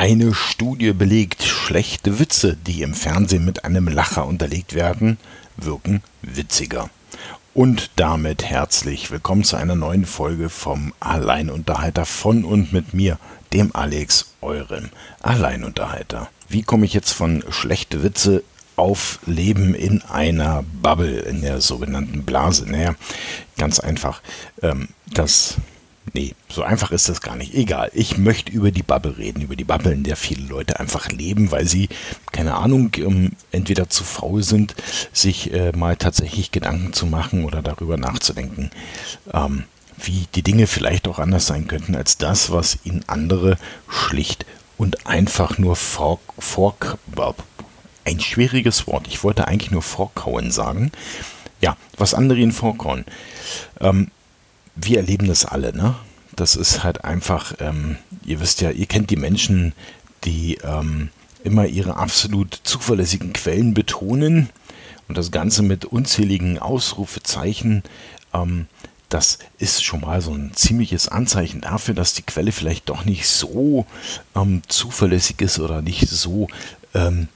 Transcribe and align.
Eine 0.00 0.32
Studie 0.32 0.94
belegt, 0.94 1.42
schlechte 1.42 2.18
Witze, 2.18 2.56
die 2.56 2.80
im 2.80 2.94
Fernsehen 2.94 3.44
mit 3.44 3.66
einem 3.66 3.86
Lacher 3.86 4.24
unterlegt 4.24 4.74
werden, 4.74 5.18
wirken 5.58 6.02
witziger. 6.22 6.88
Und 7.52 7.90
damit 7.96 8.42
herzlich 8.42 9.10
willkommen 9.10 9.44
zu 9.44 9.56
einer 9.56 9.74
neuen 9.74 10.06
Folge 10.06 10.48
vom 10.48 10.94
Alleinunterhalter 11.00 12.06
von 12.06 12.46
und 12.46 12.72
mit 12.72 12.94
mir, 12.94 13.18
dem 13.52 13.76
Alex, 13.76 14.32
eurem 14.40 14.88
Alleinunterhalter. 15.20 16.30
Wie 16.48 16.62
komme 16.62 16.86
ich 16.86 16.94
jetzt 16.94 17.12
von 17.12 17.44
schlechte 17.50 18.02
Witze 18.02 18.42
auf 18.76 19.18
Leben 19.26 19.74
in 19.74 20.00
einer 20.00 20.64
Bubble, 20.80 21.20
in 21.20 21.42
der 21.42 21.60
sogenannten 21.60 22.22
Blase? 22.22 22.64
Naja, 22.64 22.94
ganz 23.58 23.78
einfach. 23.80 24.22
Ähm, 24.62 24.88
das 25.12 25.58
Nee, 26.12 26.34
so 26.48 26.62
einfach 26.62 26.90
ist 26.90 27.08
das 27.08 27.20
gar 27.20 27.36
nicht. 27.36 27.54
Egal, 27.54 27.90
ich 27.94 28.18
möchte 28.18 28.50
über 28.50 28.72
die 28.72 28.82
Bubble 28.82 29.16
reden, 29.16 29.42
über 29.42 29.54
die 29.54 29.64
Bubble, 29.64 29.92
in 29.92 30.02
der 30.02 30.16
viele 30.16 30.46
Leute 30.46 30.80
einfach 30.80 31.08
leben, 31.08 31.52
weil 31.52 31.68
sie, 31.68 31.88
keine 32.32 32.54
Ahnung, 32.54 32.90
ähm, 32.96 33.32
entweder 33.52 33.88
zu 33.88 34.02
faul 34.02 34.42
sind, 34.42 34.74
sich 35.12 35.52
äh, 35.52 35.72
mal 35.72 35.96
tatsächlich 35.96 36.50
Gedanken 36.50 36.92
zu 36.92 37.06
machen 37.06 37.44
oder 37.44 37.62
darüber 37.62 37.96
nachzudenken, 37.96 38.70
ähm, 39.32 39.64
wie 40.02 40.26
die 40.34 40.42
Dinge 40.42 40.66
vielleicht 40.66 41.06
auch 41.06 41.18
anders 41.18 41.46
sein 41.46 41.68
könnten 41.68 41.94
als 41.94 42.18
das, 42.18 42.50
was 42.50 42.78
ihnen 42.84 43.04
andere 43.06 43.56
schlicht 43.88 44.46
und 44.78 45.06
einfach 45.06 45.58
nur 45.58 45.76
vor, 45.76 46.18
vor 46.38 46.74
ein 48.04 48.18
schwieriges 48.18 48.86
Wort. 48.86 49.06
Ich 49.06 49.22
wollte 49.22 49.46
eigentlich 49.46 49.70
nur 49.70 49.82
vorkauen 49.82 50.50
sagen. 50.50 50.90
Ja, 51.60 51.76
was 51.98 52.14
andere 52.14 52.38
ihnen 52.38 52.52
vorkauen. 52.52 53.04
Ähm, 53.80 54.10
wir 54.80 54.98
erleben 54.98 55.26
das 55.26 55.44
alle, 55.44 55.76
ne? 55.76 55.94
Das 56.36 56.56
ist 56.56 56.82
halt 56.82 57.04
einfach, 57.04 57.54
ähm, 57.58 57.96
ihr 58.24 58.40
wisst 58.40 58.60
ja, 58.60 58.70
ihr 58.70 58.86
kennt 58.86 59.10
die 59.10 59.16
Menschen, 59.16 59.74
die 60.24 60.58
ähm, 60.62 61.10
immer 61.44 61.66
ihre 61.66 61.96
absolut 61.96 62.60
zuverlässigen 62.62 63.32
Quellen 63.32 63.74
betonen 63.74 64.48
und 65.08 65.18
das 65.18 65.30
Ganze 65.30 65.62
mit 65.62 65.84
unzähligen 65.84 66.58
Ausrufezeichen. 66.58 67.82
Ähm, 68.32 68.66
das 69.08 69.40
ist 69.58 69.82
schon 69.82 70.02
mal 70.02 70.22
so 70.22 70.32
ein 70.32 70.52
ziemliches 70.54 71.08
Anzeichen 71.08 71.60
dafür, 71.60 71.94
dass 71.94 72.14
die 72.14 72.22
Quelle 72.22 72.52
vielleicht 72.52 72.88
doch 72.88 73.04
nicht 73.04 73.26
so 73.26 73.86
ähm, 74.36 74.62
zuverlässig 74.68 75.40
ist 75.40 75.58
oder 75.58 75.82
nicht 75.82 76.08
so 76.08 76.46
ähm, 76.94 77.28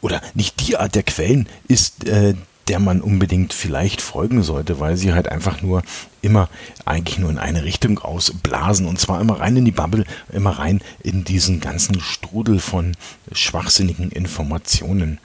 oder 0.00 0.22
nicht 0.34 0.66
die 0.66 0.76
Art 0.76 0.94
der 0.94 1.02
Quellen 1.02 1.48
ist, 1.68 2.06
äh, 2.06 2.34
der 2.68 2.80
man 2.80 3.00
unbedingt 3.00 3.52
vielleicht 3.52 4.00
folgen 4.00 4.42
sollte, 4.42 4.80
weil 4.80 4.96
sie 4.96 5.12
halt 5.12 5.28
einfach 5.28 5.62
nur 5.62 5.82
immer 6.20 6.48
eigentlich 6.84 7.18
nur 7.18 7.30
in 7.30 7.38
eine 7.38 7.64
Richtung 7.64 7.98
ausblasen 8.00 8.86
und 8.86 8.98
zwar 8.98 9.20
immer 9.20 9.40
rein 9.40 9.56
in 9.56 9.64
die 9.64 9.70
Bubble, 9.70 10.04
immer 10.32 10.58
rein 10.58 10.80
in 11.02 11.24
diesen 11.24 11.60
ganzen 11.60 12.00
Strudel 12.00 12.58
von 12.58 12.96
schwachsinnigen 13.32 14.10
Informationen. 14.10 15.18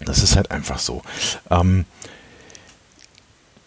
Das 0.00 0.22
ist 0.22 0.36
halt 0.36 0.50
einfach 0.50 0.78
so. 0.78 1.02
Ähm, 1.50 1.84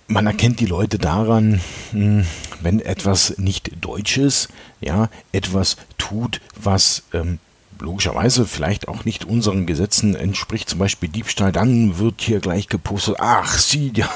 man 0.07 0.25
erkennt 0.25 0.61
die 0.61 0.65
Leute 0.65 0.97
daran, 0.97 1.59
hm, 1.91 2.25
wenn 2.61 2.79
etwas 2.79 3.37
nicht 3.37 3.71
deutsch 3.81 4.17
ist, 4.17 4.47
ja, 4.79 5.09
etwas 5.33 5.75
tut, 5.97 6.39
was 6.55 7.03
ähm, 7.13 7.39
logischerweise 7.79 8.45
vielleicht 8.45 8.87
auch 8.87 9.05
nicht 9.05 9.25
unseren 9.25 9.65
Gesetzen 9.65 10.15
entspricht, 10.15 10.69
zum 10.69 10.79
Beispiel 10.79 11.09
Diebstahl, 11.09 11.51
dann 11.51 11.97
wird 11.97 12.21
hier 12.21 12.39
gleich 12.39 12.67
gepostet, 12.67 13.17
ach, 13.19 13.57
sie, 13.57 13.91
ja, 13.95 14.09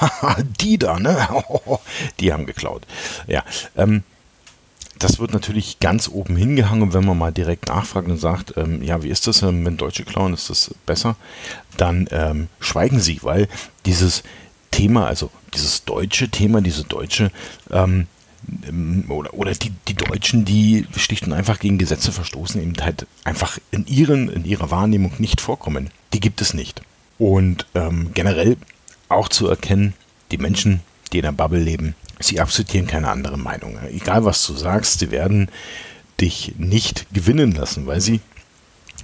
die 0.60 0.78
da, 0.78 1.00
ne? 1.00 1.28
die 2.20 2.34
haben 2.34 2.46
geklaut. 2.46 2.86
Ja, 3.28 3.44
ähm, 3.76 4.04
das 5.00 5.20
wird 5.20 5.34
natürlich 5.34 5.80
ganz 5.80 6.08
oben 6.08 6.36
hingehangen, 6.36 6.94
wenn 6.94 7.06
man 7.06 7.18
mal 7.18 7.32
direkt 7.32 7.68
nachfragt 7.70 8.08
und 8.08 8.18
sagt, 8.18 8.54
ähm, 8.58 8.84
ja, 8.84 9.02
wie 9.04 9.10
ist 9.10 9.26
das, 9.26 9.42
ähm, 9.42 9.66
wenn 9.66 9.78
Deutsche 9.78 10.04
klauen, 10.04 10.34
ist 10.34 10.50
das 10.50 10.76
besser? 10.86 11.16
Dann 11.78 12.08
ähm, 12.12 12.50
schweigen 12.60 13.00
sie, 13.00 13.20
weil 13.24 13.48
dieses 13.86 14.24
Thema, 14.70 15.08
also 15.08 15.32
dieses 15.54 15.86
deutsche 15.86 16.30
Thema, 16.30 16.62
diese 16.62 16.84
deutsche 16.84 17.32
ähm, 17.72 18.08
oder, 19.10 19.34
oder 19.34 19.54
die, 19.54 19.72
die 19.88 19.94
Deutschen, 19.94 20.46
die 20.46 20.86
schlicht 20.96 21.26
und 21.28 21.34
einfach 21.34 21.60
gegen 21.60 21.78
Gesetze 21.78 22.12
verstoßen, 22.12 22.62
eben 22.62 22.74
halt 22.82 23.06
einfach 23.24 23.58
in, 23.72 23.86
ihren, 23.88 24.30
in 24.30 24.46
ihrer 24.46 24.72
Wahrnehmung 24.72 25.14
nicht 25.20 25.42
vorkommen. 25.42 25.90
Die 26.14 26.20
gibt 26.20 26.42
es 26.42 26.54
nicht. 26.54 26.82
Und 27.18 27.66
ähm, 27.76 28.12
generell 28.14 28.58
auch 29.10 29.30
zu 29.30 29.48
erkennen, 29.48 29.94
die 30.32 30.38
Menschen, 30.38 30.82
die 31.12 31.20
in 31.20 31.24
der 31.24 31.32
Bubble 31.32 31.60
leben, 31.60 31.96
sie 32.20 32.40
akzeptieren 32.40 32.88
keine 32.88 33.10
andere 33.10 33.38
Meinung. 33.38 33.78
Egal 33.92 34.26
was 34.26 34.46
du 34.48 34.54
sagst, 34.54 35.00
sie 35.00 35.12
werden 35.12 35.50
dich 36.20 36.54
nicht 36.58 37.08
gewinnen 37.14 37.52
lassen, 37.52 37.86
weil 37.88 38.02
sie 38.02 38.22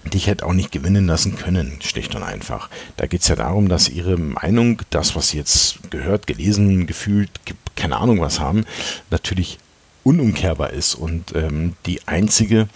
dich 0.10 0.28
hätte 0.28 0.46
auch 0.46 0.54
nicht 0.54 0.72
gewinnen 0.72 1.08
lassen 1.08 1.36
können, 1.36 1.80
schlicht 1.82 2.16
und 2.16 2.24
einfach. 2.24 2.70
Da 2.98 3.08
geht 3.08 3.22
es 3.22 3.28
ja 3.28 3.36
darum, 3.36 3.70
dass 3.70 3.90
ihre 3.90 4.18
Meinung, 4.18 4.82
das, 4.90 5.16
was 5.16 5.30
sie 5.30 5.38
jetzt 5.38 5.90
gehört, 5.90 6.28
gelesen, 6.28 6.88
gefühlt, 6.88 7.30
keine 7.76 7.98
Ahnung 7.98 8.22
was 8.22 8.40
haben, 8.40 8.66
natürlich 9.10 9.60
unumkehrbar 10.04 10.72
ist 10.72 10.96
und 10.96 11.36
ähm, 11.36 11.76
die 11.86 12.08
einzige 12.08 12.68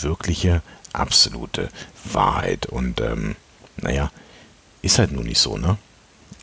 wirkliche, 0.00 0.62
absolute 0.92 1.68
Wahrheit. 2.04 2.66
Und 2.66 3.00
ähm, 3.00 3.36
naja, 3.80 4.10
ist 4.82 4.98
halt 4.98 5.12
nun 5.12 5.26
nicht 5.26 5.38
so, 5.38 5.56
ne? 5.56 5.78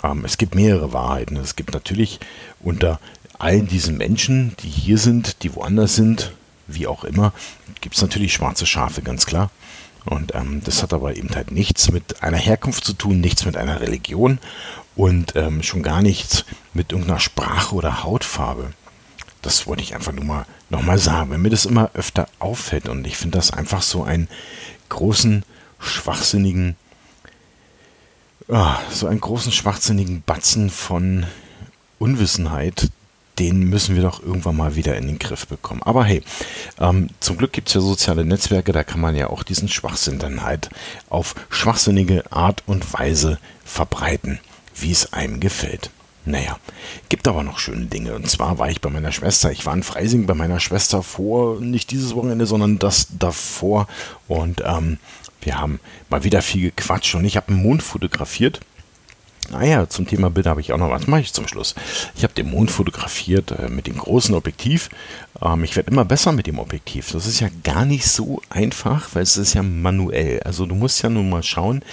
Ähm, 0.03 0.23
es 0.25 0.37
gibt 0.37 0.55
mehrere 0.55 0.93
Wahrheiten. 0.93 1.37
Es 1.37 1.55
gibt 1.55 1.73
natürlich 1.73 2.19
unter 2.61 2.99
all 3.39 3.61
diesen 3.61 3.97
Menschen, 3.97 4.55
die 4.61 4.69
hier 4.69 4.97
sind, 4.97 5.43
die 5.43 5.53
woanders 5.55 5.95
sind, 5.95 6.31
wie 6.67 6.87
auch 6.87 7.03
immer, 7.03 7.33
gibt 7.81 7.95
es 7.95 8.01
natürlich 8.01 8.33
schwarze 8.33 8.65
Schafe, 8.65 9.01
ganz 9.01 9.25
klar. 9.25 9.51
Und 10.07 10.33
ähm, 10.35 10.61
das 10.63 10.81
hat 10.81 10.93
aber 10.93 11.15
eben 11.17 11.29
halt 11.35 11.51
nichts 11.51 11.91
mit 11.91 12.23
einer 12.23 12.37
Herkunft 12.37 12.85
zu 12.85 12.93
tun, 12.93 13.19
nichts 13.19 13.45
mit 13.45 13.57
einer 13.57 13.81
Religion 13.81 14.39
und 14.95 15.35
ähm, 15.35 15.63
schon 15.63 15.83
gar 15.83 16.01
nichts 16.01 16.45
mit 16.73 16.91
irgendeiner 16.93 17.19
Sprache 17.19 17.75
oder 17.75 18.03
Hautfarbe. 18.03 18.71
Das 19.41 19.67
wollte 19.67 19.83
ich 19.83 19.95
einfach 19.95 20.13
nur 20.13 20.23
mal 20.23 20.45
nochmal 20.69 20.97
sagen, 20.97 21.31
wenn 21.31 21.41
mir 21.41 21.49
das 21.49 21.65
immer 21.65 21.91
öfter 21.93 22.27
auffällt 22.39 22.87
und 22.87 23.05
ich 23.05 23.17
finde 23.17 23.37
das 23.37 23.51
einfach 23.51 23.81
so 23.81 24.03
einen 24.03 24.29
großen, 24.89 25.43
schwachsinnigen, 25.79 26.77
oh, 28.47 28.73
so 28.89 29.07
einen 29.07 29.21
großen, 29.21 29.51
schwachsinnigen 29.51 30.23
Batzen 30.25 30.69
von 30.69 31.25
Unwissenheit, 31.99 32.89
den 33.39 33.59
müssen 33.59 33.95
wir 33.95 34.03
doch 34.03 34.21
irgendwann 34.21 34.57
mal 34.57 34.75
wieder 34.75 34.95
in 34.97 35.07
den 35.07 35.19
Griff 35.19 35.47
bekommen. 35.47 35.83
Aber 35.83 36.03
hey, 36.03 36.21
ähm, 36.79 37.09
zum 37.19 37.37
Glück 37.37 37.53
gibt 37.53 37.67
es 37.67 37.75
ja 37.75 37.81
soziale 37.81 38.25
Netzwerke, 38.25 38.71
da 38.71 38.83
kann 38.83 38.99
man 38.99 39.15
ja 39.15 39.29
auch 39.29 39.43
diesen 39.43 39.67
Schwachsinn 39.67 40.19
dann 40.19 40.43
halt 40.43 40.69
auf 41.09 41.35
schwachsinnige 41.49 42.31
Art 42.31 42.63
und 42.65 42.93
Weise 42.93 43.39
verbreiten, 43.63 44.39
wie 44.75 44.91
es 44.91 45.13
einem 45.13 45.39
gefällt. 45.39 45.91
Naja, 46.25 46.57
gibt 47.07 47.27
aber 47.29 47.41
noch 47.43 47.57
schöne 47.57 47.85
Dinge. 47.85 48.13
Und 48.13 48.29
zwar 48.29 48.59
war 48.59 48.69
ich 48.69 48.81
bei 48.81 48.89
meiner 48.89 49.13
Schwester. 49.13 49.49
Ich 49.49 49.65
war 49.65 49.73
in 49.73 49.83
Freising 49.83 50.25
bei 50.25 50.33
meiner 50.33 50.59
Schwester 50.59 51.01
vor, 51.01 51.61
nicht 51.61 51.89
dieses 51.91 52.15
Wochenende, 52.15 52.45
sondern 52.45 52.79
das 52.79 53.07
davor. 53.17 53.87
Und 54.27 54.61
ähm, 54.65 54.97
wir 55.39 55.57
haben 55.57 55.79
mal 56.09 56.25
wieder 56.25 56.41
viel 56.41 56.71
gequatscht 56.71 57.15
und 57.15 57.23
ich 57.23 57.37
habe 57.37 57.49
einen 57.49 57.63
Mond 57.63 57.81
fotografiert. 57.81 58.59
Naja, 59.51 59.81
ah 59.81 59.89
zum 59.89 60.07
Thema 60.07 60.29
Bilder 60.29 60.49
habe 60.51 60.61
ich 60.61 60.73
auch 60.73 60.77
noch 60.77 60.89
was. 60.89 61.07
Mache 61.07 61.21
ich 61.21 61.33
zum 61.33 61.47
Schluss. 61.47 61.75
Ich 62.15 62.23
habe 62.23 62.33
den 62.33 62.49
Mond 62.49 62.71
fotografiert 62.71 63.51
äh, 63.51 63.69
mit 63.69 63.87
dem 63.87 63.97
großen 63.97 64.35
Objektiv. 64.35 64.89
Ähm, 65.41 65.63
ich 65.63 65.75
werde 65.75 65.91
immer 65.91 66.05
besser 66.05 66.31
mit 66.31 66.47
dem 66.47 66.59
Objektiv. 66.59 67.11
Das 67.11 67.25
ist 67.25 67.39
ja 67.39 67.47
gar 67.63 67.85
nicht 67.85 68.07
so 68.07 68.41
einfach, 68.49 69.09
weil 69.13 69.23
es 69.23 69.37
ist 69.37 69.53
ja 69.53 69.63
manuell. 69.63 70.41
Also 70.43 70.65
du 70.65 70.75
musst 70.75 71.01
ja 71.01 71.09
nun 71.09 71.29
mal 71.29 71.43
schauen, 71.43 71.83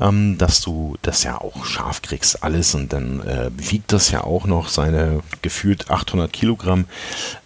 ähm, 0.00 0.38
dass 0.38 0.60
du 0.60 0.96
das 1.02 1.24
ja 1.24 1.40
auch 1.40 1.64
scharf 1.64 2.02
kriegst, 2.02 2.44
alles. 2.44 2.74
Und 2.74 2.92
dann 2.92 3.20
äh, 3.26 3.50
wiegt 3.56 3.92
das 3.92 4.10
ja 4.10 4.22
auch 4.22 4.46
noch 4.46 4.68
seine 4.68 5.20
gefühlt 5.42 5.90
800 5.90 6.32
Kilogramm. 6.32 6.84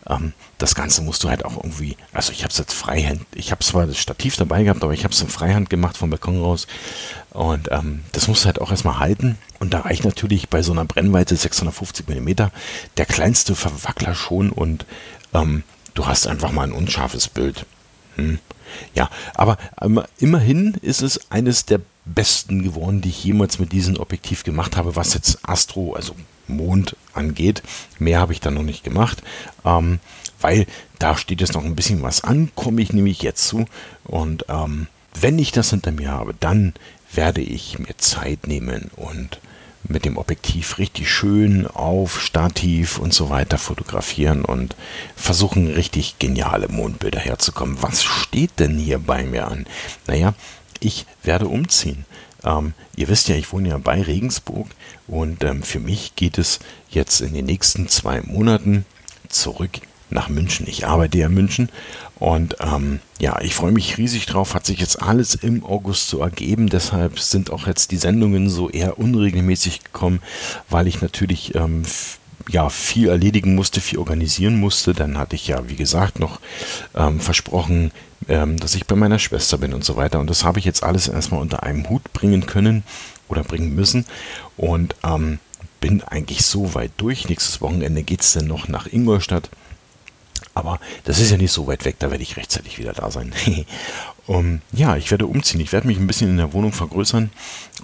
Ähm, 0.09 0.35
das 0.59 0.75
Ganze 0.75 1.03
musst 1.03 1.25
du 1.25 1.29
halt 1.29 1.45
auch 1.45 1.57
irgendwie, 1.57 1.97
also 2.13 2.33
ich 2.33 2.43
habe 2.43 2.51
es 2.51 2.59
jetzt 2.59 2.73
Freihand, 2.73 3.23
ich 3.35 3.51
habe 3.51 3.65
zwar 3.65 3.87
das 3.87 3.99
Stativ 3.99 4.37
dabei 4.37 4.63
gehabt, 4.63 4.83
aber 4.83 4.93
ich 4.93 5.05
habe 5.05 5.13
es 5.13 5.21
in 5.21 5.29
Freihand 5.29 5.71
gemacht 5.71 5.97
vom 5.97 6.11
Balkon 6.11 6.41
raus 6.41 6.67
und 7.31 7.69
ähm, 7.71 8.05
das 8.13 8.29
musst 8.29 8.43
du 8.43 8.47
halt 8.47 8.61
auch 8.61 8.71
erstmal 8.71 8.99
halten 8.99 9.39
und 9.61 9.75
da 9.75 9.81
reicht 9.81 10.05
natürlich 10.05 10.49
bei 10.49 10.63
so 10.63 10.73
einer 10.73 10.85
Brennweite 10.85 11.37
650 11.37 12.09
mm 12.09 12.31
der 12.97 13.07
kleinste 13.07 13.55
Verwackler 13.55 14.15
schon 14.15 14.51
und 14.51 14.87
ähm, 15.33 15.65
du 15.95 16.07
hast 16.07 16.27
einfach 16.27 16.53
mal 16.53 16.65
ein 16.65 16.73
unscharfes 16.73 17.29
Bild. 17.29 17.67
Hm. 18.17 18.39
Ja, 18.95 19.11
aber 19.35 19.59
ähm, 19.81 20.03
immerhin 20.19 20.75
ist 20.83 21.03
es 21.03 21.31
eines 21.31 21.67
der 21.67 21.81
besten 22.05 22.63
geworden, 22.63 23.01
die 23.01 23.09
ich 23.09 23.25
jemals 23.25 23.59
mit 23.59 23.73
diesem 23.73 23.97
Objektiv 23.97 24.45
gemacht 24.45 24.77
habe, 24.77 24.97
was 24.97 25.15
jetzt 25.15 25.39
Astro, 25.43 25.95
also 25.95 26.15
Mond 26.47 26.97
angeht. 27.15 27.63
Mehr 27.99 28.21
habe 28.21 28.33
ich 28.33 28.41
da 28.41 28.51
noch 28.51 28.63
nicht 28.63 28.85
gemacht. 28.85 29.23
Ähm, 29.65 30.01
weil 30.45 30.67
da 30.99 31.17
steht 31.17 31.41
jetzt 31.41 31.55
noch 31.55 31.65
ein 31.65 31.75
bisschen 31.75 32.03
was 32.03 32.23
an, 32.23 32.51
komme 32.55 32.83
ich 32.83 32.93
nämlich 32.93 33.23
jetzt 33.23 33.49
zu. 33.49 33.65
Und 34.05 34.45
ähm, 34.51 34.89
wenn 35.19 35.39
ich 35.39 35.53
das 35.53 35.71
hinter 35.71 35.91
mir 35.91 36.11
habe, 36.11 36.35
dann 36.39 36.75
werde 37.15 37.41
ich 37.41 37.79
mir 37.79 37.97
Zeit 37.97 38.47
nehmen 38.47 38.91
und 38.95 39.41
mit 39.85 40.05
dem 40.05 40.19
Objektiv 40.19 40.77
richtig 40.77 41.11
schön 41.11 41.67
auf 41.67 42.21
Stativ 42.21 42.99
und 42.99 43.15
so 43.15 43.31
weiter 43.31 43.57
fotografieren 43.57 44.45
und 44.45 44.77
versuchen 45.17 45.67
richtig 45.69 46.19
geniale 46.19 46.69
Mondbilder 46.69 47.21
herzukommen. 47.21 47.79
Was 47.81 48.05
steht 48.05 48.61
denn 48.61 48.77
hier 48.77 48.99
bei 48.99 49.25
mir 49.25 49.49
an? 49.49 49.65
Naja, 50.07 50.35
ich 50.79 51.07
werde 51.23 51.49
umziehen. 51.49 52.05
Ähm, 52.45 52.75
ihr 52.97 53.09
wisst 53.09 53.31
ja, 53.31 53.35
ich 53.35 53.51
wohne 53.51 53.71
ja 53.71 53.79
bei 53.79 54.03
Regensburg 54.03 54.67
und 55.07 55.43
ähm, 55.43 55.63
für 55.63 55.81
mich 55.81 56.17
geht 56.17 56.37
es 56.37 56.59
jetzt 56.91 57.23
in 57.23 57.33
den 57.33 57.47
nächsten 57.47 57.89
zwei 57.89 58.21
Monaten 58.21 58.85
zurück 59.31 59.81
nach 60.15 60.29
München. 60.29 60.67
Ich 60.69 60.87
arbeite 60.87 61.19
ja 61.19 61.27
in 61.27 61.35
München 61.35 61.69
und 62.19 62.57
ähm, 62.61 63.01
ja, 63.19 63.41
ich 63.41 63.55
freue 63.55 63.73
mich 63.73 63.99
riesig 63.99 64.27
drauf. 64.27 64.55
Hat 64.55 64.65
sich 64.65 64.79
jetzt 64.79 65.03
alles 65.03 65.35
im 65.35 65.65
August 65.65 66.09
so 66.09 66.21
ergeben. 66.21 66.69
Deshalb 66.69 67.19
sind 67.19 67.51
auch 67.51 67.67
jetzt 67.67 67.91
die 67.91 67.97
Sendungen 67.97 68.49
so 68.49 68.71
eher 68.71 68.99
unregelmäßig 68.99 69.85
gekommen, 69.85 70.21
weil 70.71 70.87
ich 70.87 71.03
natürlich 71.03 71.55
ähm, 71.55 71.83
ja, 72.49 72.69
viel 72.69 73.09
erledigen 73.09 73.55
musste, 73.55 73.81
viel 73.81 73.99
organisieren 73.99 74.59
musste. 74.59 74.95
Dann 74.95 75.19
hatte 75.19 75.37
ich 75.37 75.49
ja, 75.49 75.69
wie 75.69 75.77
gesagt, 75.77 76.21
noch 76.21 76.41
ähm, 76.95 77.21
versprochen, 77.21 77.91
ähm, 78.29 78.59
dass 78.59 78.75
ich 78.75 78.87
bei 78.87 78.97
meiner 78.97 79.19
Schwester 79.19 79.59
bin 79.59 79.75
und 79.75 79.85
so 79.85 79.97
weiter. 79.97 80.21
Und 80.21 80.31
das 80.31 80.45
habe 80.45 80.59
ich 80.59 80.65
jetzt 80.65 80.83
alles 80.83 81.09
erstmal 81.09 81.41
unter 81.41 81.63
einem 81.63 81.89
Hut 81.91 82.13
bringen 82.13 82.47
können 82.47 82.85
oder 83.29 83.43
bringen 83.43 83.75
müssen. 83.75 84.07
Und 84.57 84.95
ähm, 85.05 85.41
bin 85.81 86.03
eigentlich 86.03 86.47
so 86.47 86.75
weit 86.75 86.93
durch. 86.97 87.29
Nächstes 87.29 87.61
Wochenende 87.61 88.03
geht 88.03 88.23
es 88.23 88.33
dann 88.33 88.47
noch 88.47 88.69
nach 88.69 88.87
Ingolstadt. 88.91 89.51
Aber 90.55 90.79
das 91.05 91.19
ist 91.19 91.31
ja 91.31 91.37
nicht 91.37 91.53
so 91.53 91.67
weit 91.67 91.85
weg, 91.85 91.97
da 91.99 92.11
werde 92.11 92.23
ich 92.23 92.37
rechtzeitig 92.37 92.79
wieder 92.79 92.93
da 92.93 93.11
sein. 93.11 93.33
um, 94.27 94.61
ja, 94.73 94.97
ich 94.97 95.11
werde 95.11 95.27
umziehen. 95.27 95.61
Ich 95.61 95.73
werde 95.73 95.87
mich 95.87 95.99
ein 95.99 96.07
bisschen 96.07 96.31
in 96.31 96.37
der 96.37 96.53
Wohnung 96.53 96.73
vergrößern 96.73 97.31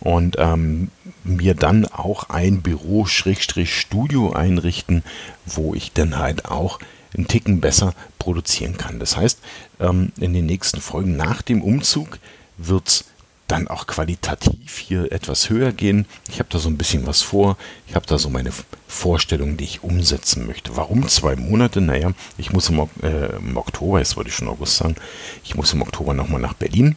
und 0.01 0.37
ähm, 0.39 0.91
mir 1.25 1.55
dann 1.55 1.87
auch 1.87 2.31
ein 2.31 2.63
Büro-Studio 2.63 4.33
einrichten, 4.33 5.03
wo 5.47 5.75
ich 5.75 5.93
dann 5.93 6.19
halt 6.19 6.47
auch 6.47 6.79
einen 7.17 7.27
Ticken 7.27 7.61
besser 7.61 7.95
produzieren 8.19 8.77
kann. 8.77 9.01
Das 9.01 9.17
heißt, 9.17 9.41
ähm, 9.81 10.13
in 10.21 10.33
den 10.33 10.47
nächsten 10.47 10.81
Folgen 10.81 11.17
nach 11.17 11.43
dem 11.43 11.63
Umzug 11.63 12.19
wird 12.57 12.89
es 12.89 13.05
dann 13.51 13.69
auch 13.69 13.87
qualitativ 13.87 14.79
hier 14.79 15.11
etwas 15.11 15.51
höher 15.51 15.73
gehen. 15.73 16.07
Ich 16.29 16.39
habe 16.39 16.49
da 16.51 16.59
so 16.59 16.69
ein 16.69 16.77
bisschen 16.77 17.07
was 17.07 17.23
vor. 17.23 17.57
Ich 17.89 17.95
habe 17.95 18.07
da 18.07 18.19
so 18.19 18.31
meine 18.31 18.53
Vorstellungen, 18.87 19.57
die 19.57 19.65
ich 19.65 19.83
umsetzen 19.83 20.47
möchte. 20.47 20.77
Warum 20.77 21.09
zwei 21.09 21.35
Monate? 21.37 21.81
Naja, 21.81 22.13
ich 22.39 22.53
muss 22.53 22.69
im, 22.69 22.79
äh, 23.03 23.37
im 23.37 23.57
Oktober, 23.57 23.99
jetzt 23.99 24.17
wollte 24.17 24.31
ich 24.31 24.37
schon 24.37 24.49
August 24.49 24.77
sagen, 24.77 24.95
ich 25.43 25.57
muss 25.57 25.73
im 25.73 25.83
Oktober 25.83 26.15
nochmal 26.15 26.41
nach 26.41 26.55
Berlin. 26.55 26.97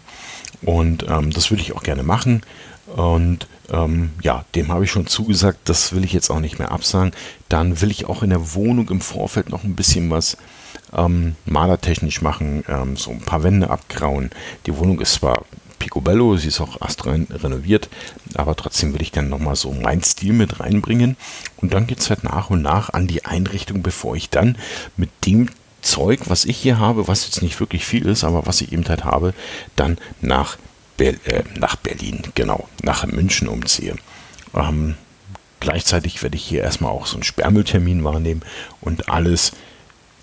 Und 0.62 1.06
ähm, 1.10 1.32
das 1.32 1.50
würde 1.50 1.64
ich 1.64 1.76
auch 1.76 1.84
gerne 1.84 2.04
machen. 2.04 2.44
Und 2.96 3.48
ähm, 3.72 4.12
ja, 4.22 4.46
dem 4.54 4.72
habe 4.72 4.84
ich 4.84 4.92
schon 4.92 5.08
zugesagt, 5.08 5.58
das 5.66 5.94
will 5.94 6.04
ich 6.04 6.14
jetzt 6.14 6.30
auch 6.30 6.40
nicht 6.40 6.60
mehr 6.60 6.72
absagen. 6.72 7.14
Dann 7.50 7.82
will 7.82 7.90
ich 7.90 8.06
auch 8.06 8.22
in 8.22 8.30
der 8.30 8.54
Wohnung 8.54 8.90
im 8.90 9.02
Vorfeld 9.02 9.50
noch 9.50 9.64
ein 9.64 9.76
bisschen 9.76 10.10
was 10.10 10.38
ähm, 10.96 11.36
malertechnisch 11.46 12.22
machen, 12.22 12.64
ähm, 12.68 12.96
so 12.96 13.12
ein 13.12 13.22
paar 13.22 13.44
Wände 13.44 13.70
abgrauen. 13.70 14.30
Die 14.66 14.78
Wohnung 14.78 15.00
ist 15.02 15.16
zwar 15.16 15.46
Picobello, 15.84 16.38
sie 16.38 16.48
ist 16.48 16.62
auch 16.62 16.80
astrein 16.80 17.28
renoviert, 17.30 17.90
aber 18.36 18.56
trotzdem 18.56 18.94
will 18.94 19.02
ich 19.02 19.12
dann 19.12 19.28
nochmal 19.28 19.58
so 19.58 19.74
meinen 19.74 20.02
Stil 20.02 20.32
mit 20.32 20.62
reinbringen. 20.62 21.18
Und 21.58 21.74
dann 21.74 21.88
geht 21.88 22.00
es 22.00 22.10
halt 22.10 22.24
nach 22.24 22.50
und 22.50 22.62
nach 22.62 22.92
an 22.92 23.06
die 23.06 23.26
Einrichtung, 23.26 23.84
bevor 23.84 24.16
ich 24.16 24.30
dann 24.30 24.58
mit 24.96 25.10
dem 25.26 25.50
Zeug, 25.82 26.22
was 26.28 26.46
ich 26.46 26.58
hier 26.58 26.80
habe, 26.80 27.10
was 27.10 27.26
jetzt 27.26 27.42
nicht 27.42 27.60
wirklich 27.60 27.86
viel 27.86 28.08
ist, 28.08 28.24
aber 28.24 28.46
was 28.46 28.62
ich 28.62 28.72
eben 28.72 28.88
halt 28.88 29.04
habe, 29.04 29.34
dann 29.76 29.98
nach, 30.22 30.58
Ber 30.96 31.16
äh, 31.26 31.44
nach 31.60 31.76
Berlin, 31.76 32.22
genau, 32.34 32.70
nach 32.82 33.06
München 33.06 33.50
umziehe. 33.50 33.98
Ähm, 34.56 34.96
gleichzeitig 35.60 36.24
werde 36.24 36.38
ich 36.38 36.46
hier 36.46 36.62
erstmal 36.62 36.92
auch 36.92 37.08
so 37.08 37.16
einen 37.16 37.24
Sperrmülltermin 37.24 38.06
wahrnehmen 38.06 38.44
und 38.80 39.10
alles 39.10 39.52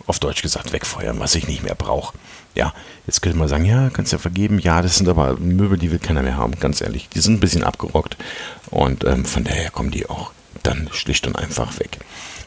auf 0.07 0.19
Deutsch 0.19 0.43
gesagt 0.43 0.73
wegfeuern, 0.73 1.21
was 1.21 1.35
ich 1.35 1.47
nicht 1.47 1.63
mehr 1.63 1.75
brauche. 1.75 2.17
Ja, 2.55 2.75
jetzt 3.07 3.23
könnte 3.23 3.39
man 3.39 3.49
sagen, 3.49 3.65
ja, 3.65 3.91
kannst 3.91 4.13
ja 4.13 4.19
vergeben. 4.19 4.59
Ja, 4.59 4.83
das 4.83 4.97
sind 4.97 5.09
aber 5.09 5.37
Möbel, 5.37 5.79
die 5.79 5.91
will 5.91 5.99
keiner 5.99 6.23
mehr 6.23 6.37
haben, 6.37 6.59
ganz 6.59 6.81
ehrlich. 6.81 7.09
Die 7.09 7.21
sind 7.21 7.35
ein 7.35 7.41
bisschen 7.41 7.65
abgerockt 7.65 8.17
und 8.71 9.05
ähm, 9.05 9.25
von 9.25 9.45
daher 9.45 9.71
kommen 9.71 9.91
die 9.91 10.09
auch 10.09 10.33
dann 10.63 10.89
schlicht 10.93 11.27
und 11.27 11.37
einfach 11.37 11.79
weg. 11.79 11.99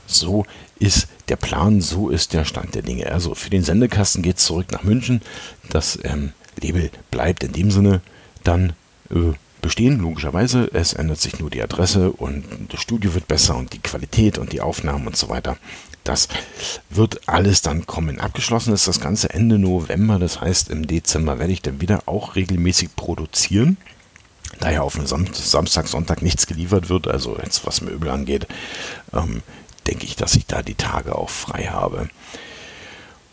So 0.05 0.45
ist 0.79 1.07
der 1.29 1.38
Plan, 1.38 1.81
so 1.81 2.09
ist 2.09 2.33
der 2.33 2.44
Stand 2.44 2.75
der 2.75 2.81
Dinge. 2.81 3.11
Also 3.11 3.35
für 3.35 3.50
den 3.50 3.63
Sendekasten 3.63 4.21
geht 4.21 4.38
es 4.38 4.45
zurück 4.45 4.71
nach 4.71 4.83
München. 4.83 5.21
Das 5.69 5.97
ähm, 6.03 6.33
Label 6.61 6.91
bleibt 7.09 7.44
in 7.44 7.53
dem 7.53 7.71
Sinne 7.71 8.01
dann 8.44 8.73
äh, 9.09 9.33
bestehen, 9.61 9.99
logischerweise. 9.99 10.69
Es 10.73 10.94
ändert 10.94 11.21
sich 11.21 11.39
nur 11.39 11.49
die 11.49 11.63
Adresse 11.63 12.11
und 12.11 12.44
das 12.69 12.81
Studio 12.81 13.13
wird 13.13 13.27
besser 13.27 13.56
und 13.56 13.73
die 13.73 13.79
Qualität 13.79 14.38
und 14.38 14.51
die 14.51 14.61
Aufnahmen 14.61 15.07
und 15.07 15.15
so 15.15 15.29
weiter. 15.29 15.57
Das 16.03 16.27
wird 16.89 17.27
alles 17.29 17.61
dann 17.61 17.85
kommen. 17.85 18.19
Abgeschlossen 18.19 18.73
ist 18.73 18.88
das 18.88 19.00
Ganze 19.00 19.29
Ende 19.29 19.57
November. 19.57 20.19
Das 20.19 20.41
heißt, 20.41 20.69
im 20.69 20.85
Dezember 20.85 21.39
werde 21.39 21.53
ich 21.53 21.61
dann 21.61 21.79
wieder 21.81 22.03
auch 22.07 22.35
regelmäßig 22.35 22.95
produzieren. 22.95 23.77
Da 24.59 24.71
ja 24.71 24.81
auf 24.81 24.97
einen 24.97 25.07
Samstag, 25.07 25.88
Sonntag 25.88 26.21
nichts 26.21 26.45
geliefert 26.45 26.89
wird, 26.89 27.07
also 27.07 27.38
jetzt 27.41 27.65
was 27.65 27.81
Möbel 27.81 28.09
angeht, 28.09 28.47
ähm, 29.11 29.41
denke 29.88 30.05
ich, 30.05 30.15
dass 30.15 30.35
ich 30.35 30.45
da 30.45 30.61
die 30.61 30.75
Tage 30.75 31.15
auch 31.15 31.29
frei 31.29 31.63
habe. 31.65 32.09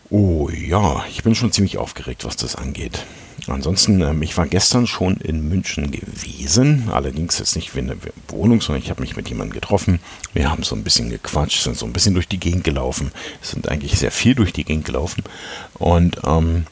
Oh 0.08 0.48
ja, 0.48 1.04
ich 1.08 1.22
bin 1.22 1.34
schon 1.34 1.52
ziemlich 1.52 1.78
aufgeregt, 1.78 2.24
was 2.24 2.36
das 2.36 2.56
angeht. 2.56 3.04
Ansonsten, 3.50 4.00
ähm, 4.00 4.22
ich 4.22 4.36
war 4.36 4.46
gestern 4.46 4.86
schon 4.86 5.16
in 5.16 5.48
München 5.48 5.90
gewesen, 5.90 6.88
allerdings 6.90 7.38
jetzt 7.38 7.56
nicht 7.56 7.74
in 7.74 7.88
der 7.88 7.96
Wohnung, 8.28 8.60
sondern 8.60 8.82
ich 8.82 8.90
habe 8.90 9.00
mich 9.00 9.16
mit 9.16 9.28
jemandem 9.28 9.54
getroffen. 9.54 10.00
Wir 10.32 10.50
haben 10.50 10.62
so 10.62 10.76
ein 10.76 10.84
bisschen 10.84 11.10
gequatscht, 11.10 11.62
sind 11.62 11.76
so 11.76 11.86
ein 11.86 11.92
bisschen 11.92 12.14
durch 12.14 12.28
die 12.28 12.40
Gegend 12.40 12.64
gelaufen, 12.64 13.12
sind 13.42 13.68
eigentlich 13.68 13.98
sehr 13.98 14.12
viel 14.12 14.34
durch 14.34 14.52
die 14.52 14.64
Gegend 14.64 14.84
gelaufen. 14.84 15.24
Und 15.74 16.18
ähm, 16.24 16.66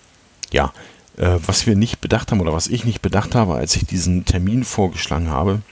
ja, 0.52 0.72
äh, 1.16 1.38
was 1.46 1.66
wir 1.66 1.74
nicht 1.74 2.00
bedacht 2.00 2.30
haben 2.30 2.40
oder 2.40 2.52
was 2.52 2.68
ich 2.68 2.84
nicht 2.84 3.02
bedacht 3.02 3.34
habe, 3.34 3.54
als 3.54 3.74
ich 3.76 3.84
diesen 3.84 4.24
Termin 4.24 4.64
vorgeschlagen 4.64 5.30
habe, 5.30 5.62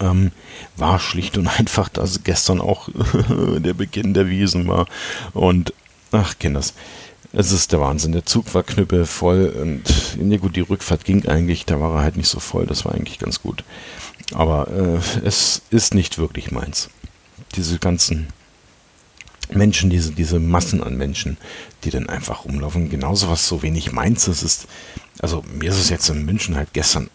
ähm, 0.00 0.32
war 0.76 0.98
schlicht 0.98 1.36
und 1.38 1.46
einfach, 1.58 1.88
dass 1.88 2.24
gestern 2.24 2.60
auch 2.60 2.88
der 3.28 3.74
Beginn 3.74 4.14
der 4.14 4.28
Wiesen 4.28 4.66
war. 4.66 4.86
Und 5.34 5.74
ach, 6.12 6.38
Kinders. 6.38 6.74
Es 7.32 7.52
ist 7.52 7.72
der 7.72 7.80
Wahnsinn. 7.80 8.12
Der 8.12 8.26
Zug 8.26 8.54
war 8.54 8.62
knüppelvoll 8.62 9.54
und 9.60 9.82
ja 10.20 10.38
gut, 10.38 10.56
die 10.56 10.60
Rückfahrt 10.60 11.04
ging 11.04 11.26
eigentlich, 11.26 11.64
da 11.64 11.80
war 11.80 11.96
er 11.96 12.02
halt 12.02 12.16
nicht 12.16 12.28
so 12.28 12.40
voll, 12.40 12.66
das 12.66 12.84
war 12.84 12.94
eigentlich 12.94 13.18
ganz 13.18 13.40
gut. 13.40 13.64
Aber 14.32 14.68
äh, 14.68 15.26
es 15.26 15.62
ist 15.70 15.94
nicht 15.94 16.18
wirklich 16.18 16.50
meins. 16.50 16.90
Diese 17.56 17.78
ganzen 17.78 18.28
Menschen, 19.52 19.90
diese, 19.90 20.12
diese 20.12 20.38
Massen 20.38 20.82
an 20.82 20.96
Menschen, 20.96 21.36
die 21.84 21.90
dann 21.90 22.08
einfach 22.08 22.44
rumlaufen, 22.44 22.90
genauso 22.90 23.28
was 23.28 23.46
so 23.46 23.62
wenig 23.62 23.92
meins 23.92 24.28
ist, 24.28 24.42
ist, 24.42 24.66
also 25.20 25.44
mir 25.52 25.70
ist 25.70 25.78
es 25.78 25.88
jetzt 25.88 26.08
in 26.08 26.24
München 26.24 26.56
halt 26.56 26.72
gestern 26.72 27.10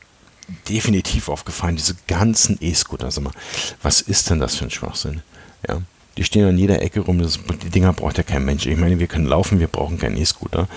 definitiv 0.69 1.29
aufgefallen, 1.29 1.75
diese 1.75 1.95
ganzen 2.07 2.57
E-Scooter, 2.61 3.11
sag 3.11 3.23
mal, 3.23 3.33
was 3.81 4.01
ist 4.01 4.29
denn 4.29 4.39
das 4.39 4.55
für 4.55 4.65
ein 4.65 4.71
Schwachsinn? 4.71 5.21
Ja. 5.67 5.81
Die 6.17 6.23
stehen 6.23 6.47
an 6.47 6.57
jeder 6.57 6.81
Ecke 6.81 7.01
rum. 7.01 7.19
Das, 7.19 7.39
die 7.63 7.69
Dinger 7.69 7.93
braucht 7.93 8.17
ja 8.17 8.23
kein 8.23 8.45
Mensch. 8.45 8.65
Ich 8.65 8.77
meine, 8.77 8.99
wir 8.99 9.07
können 9.07 9.25
laufen, 9.25 9.59
wir 9.59 9.67
brauchen 9.67 9.97
keinen 9.97 10.17
E-Scooter. 10.17 10.67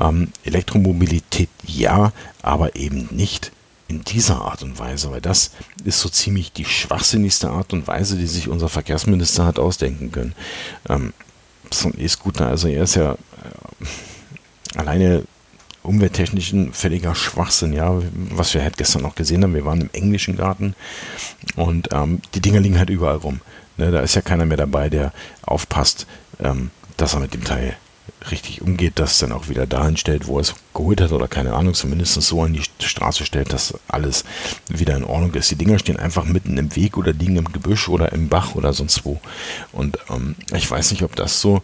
Ähm, 0.00 0.32
Elektromobilität 0.44 1.50
ja, 1.64 2.12
aber 2.42 2.76
eben 2.76 3.08
nicht 3.10 3.52
in 3.88 4.02
dieser 4.04 4.42
Art 4.42 4.62
und 4.62 4.78
Weise, 4.78 5.10
weil 5.10 5.22
das 5.22 5.50
ist 5.84 6.00
so 6.00 6.08
ziemlich 6.08 6.52
die 6.52 6.66
schwachsinnigste 6.66 7.48
Art 7.48 7.72
und 7.72 7.86
Weise, 7.86 8.16
die 8.16 8.26
sich 8.26 8.48
unser 8.48 8.68
Verkehrsminister 8.68 9.46
hat 9.46 9.58
ausdenken 9.58 10.12
können. 10.12 10.34
Ähm, 10.88 11.14
so 11.72 11.88
ein 11.88 11.98
E-Scooter, 11.98 12.46
also 12.46 12.68
er 12.68 12.84
ist 12.84 12.96
ja 12.96 13.12
äh, 13.12 14.78
alleine 14.78 15.24
umwelttechnisch 15.82 16.52
ein 16.52 16.72
völliger 16.74 17.14
Schwachsinn, 17.14 17.72
ja, 17.72 18.00
was 18.30 18.52
wir 18.52 18.62
halt 18.62 18.76
gestern 18.76 19.02
noch 19.02 19.14
gesehen 19.14 19.42
haben. 19.42 19.54
Wir 19.54 19.64
waren 19.64 19.80
im 19.80 19.90
englischen 19.92 20.36
Garten 20.36 20.74
und 21.56 21.88
ähm, 21.92 22.20
die 22.34 22.40
Dinger 22.40 22.60
liegen 22.60 22.78
halt 22.78 22.90
überall 22.90 23.16
rum. 23.16 23.40
Ne, 23.78 23.90
da 23.90 24.00
ist 24.00 24.16
ja 24.16 24.22
keiner 24.22 24.44
mehr 24.44 24.56
dabei, 24.56 24.90
der 24.90 25.12
aufpasst, 25.42 26.06
ähm, 26.40 26.70
dass 26.96 27.14
er 27.14 27.20
mit 27.20 27.32
dem 27.32 27.44
Teil 27.44 27.76
richtig 28.30 28.62
umgeht, 28.62 28.94
das 28.96 29.18
dann 29.18 29.32
auch 29.32 29.48
wieder 29.48 29.66
dahin 29.66 29.96
stellt, 29.96 30.26
wo 30.26 30.38
er 30.38 30.40
es 30.40 30.54
geholt 30.74 31.00
hat 31.00 31.12
oder 31.12 31.28
keine 31.28 31.52
Ahnung, 31.54 31.74
zumindest 31.74 32.14
so 32.14 32.42
an 32.42 32.54
die 32.54 32.62
Straße 32.84 33.24
stellt, 33.24 33.52
dass 33.52 33.74
alles 33.86 34.24
wieder 34.68 34.96
in 34.96 35.04
Ordnung 35.04 35.32
ist. 35.34 35.50
Die 35.50 35.56
Dinger 35.56 35.78
stehen 35.78 35.98
einfach 35.98 36.24
mitten 36.24 36.58
im 36.58 36.74
Weg 36.74 36.96
oder 36.96 37.12
liegen 37.12 37.36
im 37.36 37.52
Gebüsch 37.52 37.88
oder 37.88 38.12
im 38.12 38.28
Bach 38.28 38.54
oder 38.54 38.72
sonst 38.72 39.04
wo. 39.04 39.20
Und 39.72 39.98
ähm, 40.10 40.34
ich 40.52 40.68
weiß 40.68 40.90
nicht, 40.90 41.02
ob 41.02 41.14
das 41.16 41.40
so 41.40 41.62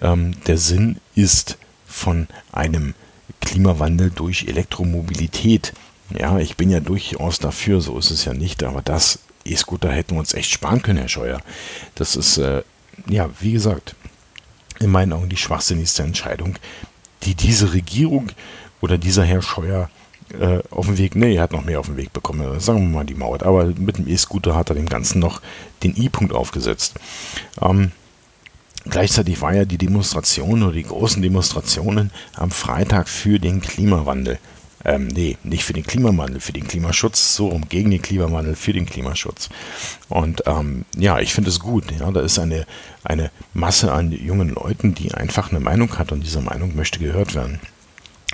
ähm, 0.00 0.32
der 0.46 0.58
Sinn 0.58 0.98
ist 1.14 1.58
von 1.86 2.28
einem 2.52 2.94
Klimawandel 3.40 4.10
durch 4.10 4.46
Elektromobilität. 4.46 5.72
Ja, 6.16 6.38
ich 6.38 6.56
bin 6.56 6.70
ja 6.70 6.80
durchaus 6.80 7.38
dafür, 7.38 7.80
so 7.80 7.98
ist 7.98 8.10
es 8.10 8.24
ja 8.24 8.32
nicht, 8.32 8.62
aber 8.62 8.80
das 8.82 9.18
E-Scooter 9.44 9.90
hätten 9.90 10.14
wir 10.14 10.20
uns 10.20 10.34
echt 10.34 10.50
sparen 10.50 10.82
können, 10.82 10.98
Herr 10.98 11.08
Scheuer. 11.08 11.40
Das 11.94 12.16
ist, 12.16 12.38
äh, 12.38 12.62
ja, 13.08 13.28
wie 13.40 13.52
gesagt, 13.52 13.94
in 14.80 14.90
meinen 14.90 15.12
Augen 15.12 15.28
die 15.28 15.36
schwachsinnigste 15.36 16.02
Entscheidung, 16.02 16.56
die 17.24 17.34
diese 17.34 17.72
Regierung 17.72 18.28
oder 18.80 18.96
dieser 18.96 19.24
Herr 19.24 19.42
Scheuer 19.42 19.90
äh, 20.38 20.60
auf 20.70 20.86
dem 20.86 20.98
Weg, 20.98 21.16
nee, 21.16 21.34
er 21.34 21.42
hat 21.42 21.52
noch 21.52 21.64
mehr 21.64 21.80
auf 21.80 21.86
dem 21.86 21.96
Weg 21.96 22.12
bekommen, 22.12 22.60
sagen 22.60 22.80
wir 22.80 22.98
mal 22.98 23.04
die 23.04 23.14
Maut, 23.14 23.42
aber 23.42 23.66
mit 23.66 23.98
dem 23.98 24.08
E-Scooter 24.08 24.54
hat 24.54 24.70
er 24.70 24.76
dem 24.76 24.88
Ganzen 24.88 25.18
noch 25.18 25.40
den 25.82 25.96
I-Punkt 25.96 26.32
aufgesetzt. 26.32 26.94
Ähm, 27.60 27.92
gleichzeitig 28.88 29.40
war 29.40 29.54
ja 29.54 29.64
die 29.64 29.78
Demonstration 29.78 30.62
oder 30.62 30.72
die 30.72 30.84
großen 30.84 31.22
Demonstrationen 31.22 32.10
am 32.34 32.50
Freitag 32.50 33.08
für 33.08 33.38
den 33.38 33.60
Klimawandel. 33.60 34.38
Ähm, 34.88 35.08
nee, 35.08 35.36
nicht 35.44 35.64
für 35.64 35.74
den 35.74 35.84
Klimawandel, 35.84 36.40
für 36.40 36.54
den 36.54 36.66
Klimaschutz, 36.66 37.36
so 37.36 37.48
rum, 37.48 37.68
gegen 37.68 37.90
den 37.90 38.00
Klimawandel, 38.00 38.56
für 38.56 38.72
den 38.72 38.86
Klimaschutz. 38.86 39.50
Und 40.08 40.44
ähm, 40.46 40.86
ja, 40.96 41.18
ich 41.18 41.34
finde 41.34 41.50
es 41.50 41.60
gut. 41.60 41.84
Ja, 42.00 42.10
da 42.10 42.22
ist 42.22 42.38
eine, 42.38 42.64
eine 43.04 43.30
Masse 43.52 43.92
an 43.92 44.12
jungen 44.12 44.48
Leuten, 44.48 44.94
die 44.94 45.12
einfach 45.12 45.50
eine 45.50 45.60
Meinung 45.60 45.98
hat 45.98 46.10
und 46.10 46.24
diese 46.24 46.40
Meinung 46.40 46.74
möchte 46.74 47.00
gehört 47.00 47.34
werden. 47.34 47.60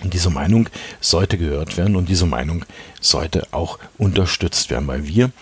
Und 0.04 0.14
diese 0.14 0.30
Meinung 0.30 0.68
sollte 1.00 1.38
gehört 1.38 1.76
werden 1.76 1.96
und 1.96 2.08
diese 2.08 2.26
Meinung 2.26 2.64
sollte 3.00 3.48
auch 3.50 3.80
unterstützt 3.98 4.70
werden, 4.70 4.86
weil 4.86 5.08
wir, 5.08 5.32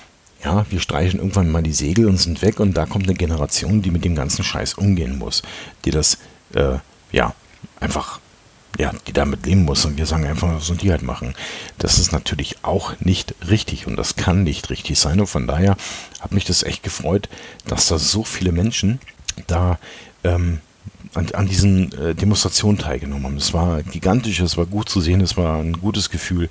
ja, 0.42 0.64
wir 0.70 0.80
streichen 0.80 1.20
irgendwann 1.20 1.50
mal 1.50 1.62
die 1.62 1.74
Segel 1.74 2.08
und 2.08 2.16
sind 2.16 2.40
weg 2.40 2.58
und 2.58 2.74
da 2.74 2.86
kommt 2.86 3.04
eine 3.04 3.14
Generation, 3.14 3.82
die 3.82 3.90
mit 3.90 4.06
dem 4.06 4.14
ganzen 4.14 4.44
Scheiß 4.44 4.74
umgehen 4.74 5.18
muss, 5.18 5.42
die 5.84 5.90
das, 5.90 6.16
äh, 6.54 6.78
ja, 7.12 7.34
einfach 7.80 8.18
ja, 8.78 8.92
die 9.06 9.12
damit 9.12 9.46
leben 9.46 9.64
muss. 9.64 9.84
Und 9.84 9.96
wir 9.96 10.06
sagen 10.06 10.26
einfach, 10.26 10.54
was 10.54 10.66
sollen 10.66 10.78
die 10.78 10.90
halt 10.90 11.02
machen. 11.02 11.34
Das 11.78 11.98
ist 11.98 12.12
natürlich 12.12 12.64
auch 12.64 12.94
nicht 13.00 13.34
richtig 13.48 13.86
und 13.86 13.96
das 13.96 14.16
kann 14.16 14.42
nicht 14.42 14.70
richtig 14.70 14.98
sein. 14.98 15.20
Und 15.20 15.26
von 15.26 15.46
daher 15.46 15.76
hat 16.20 16.32
mich 16.32 16.44
das 16.44 16.62
echt 16.62 16.82
gefreut, 16.82 17.28
dass 17.66 17.88
da 17.88 17.98
so 17.98 18.24
viele 18.24 18.52
Menschen 18.52 19.00
da 19.46 19.78
ähm, 20.24 20.60
an, 21.14 21.28
an 21.32 21.46
diesen 21.46 21.92
äh, 21.92 22.14
Demonstrationen 22.14 22.78
teilgenommen 22.78 23.24
haben. 23.24 23.36
Es 23.36 23.52
war 23.52 23.82
gigantisch, 23.82 24.40
es 24.40 24.56
war 24.56 24.66
gut 24.66 24.88
zu 24.88 25.00
sehen, 25.00 25.20
es 25.20 25.36
war 25.36 25.58
ein 25.58 25.74
gutes 25.74 26.10
Gefühl, 26.10 26.48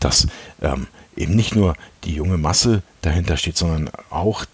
dass 0.00 0.26
ähm, 0.62 0.86
eben 1.16 1.34
nicht 1.34 1.54
nur 1.54 1.74
die 2.04 2.14
junge 2.14 2.38
Masse 2.38 2.82
dahinter 3.02 3.36
steht, 3.36 3.56
sondern 3.56 3.90
auch 4.10 4.44